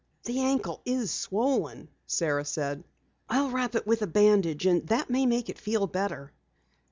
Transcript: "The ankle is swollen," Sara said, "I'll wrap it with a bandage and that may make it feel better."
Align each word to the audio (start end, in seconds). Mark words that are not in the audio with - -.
"The 0.23 0.39
ankle 0.39 0.81
is 0.83 1.11
swollen," 1.11 1.87
Sara 2.07 2.43
said, 2.43 2.83
"I'll 3.29 3.51
wrap 3.51 3.75
it 3.75 3.85
with 3.85 4.01
a 4.01 4.07
bandage 4.07 4.65
and 4.65 4.81
that 4.87 5.11
may 5.11 5.27
make 5.27 5.47
it 5.47 5.59
feel 5.59 5.85
better." 5.85 6.33